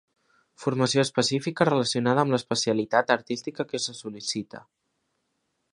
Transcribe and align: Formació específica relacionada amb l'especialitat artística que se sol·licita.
Formació 0.61 1.01
específica 1.07 1.67
relacionada 1.69 2.23
amb 2.23 2.35
l'especialitat 2.35 3.15
artística 3.17 3.69
que 3.73 3.83
se 3.87 3.97
sol·licita. 4.03 4.65